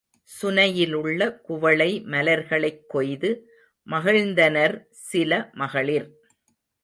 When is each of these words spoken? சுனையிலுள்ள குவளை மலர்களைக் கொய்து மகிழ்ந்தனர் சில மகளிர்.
சுனையிலுள்ள 0.29 1.41
குவளை 1.41 2.01
மலர்களைக் 2.05 2.89
கொய்து 2.89 3.29
மகிழ்ந்தனர் 3.87 4.75
சில 4.89 5.49
மகளிர். 5.53 6.07